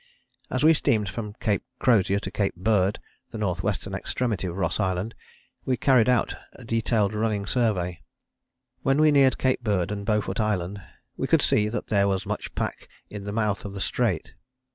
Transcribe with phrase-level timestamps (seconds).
[0.49, 2.97] As we steamed from Cape Crozier to Cape Bird,
[3.29, 3.69] the N.W.
[3.93, 5.13] extremity of Ross Island,
[5.63, 8.01] we carried out a detailed running survey.
[8.81, 10.81] When we neared Cape Bird and Beaufort Island
[11.17, 14.33] we could see that there was much pack in the mouth of the Strait.